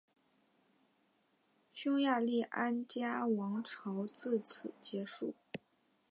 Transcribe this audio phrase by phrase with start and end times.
[1.71, 5.35] 匈牙利安茄王朝自此结束。